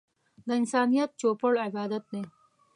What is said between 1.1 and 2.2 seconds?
چوپړ عبادت